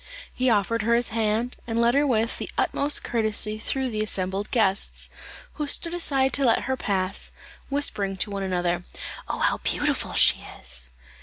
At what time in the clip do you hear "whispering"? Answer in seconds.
7.69-8.17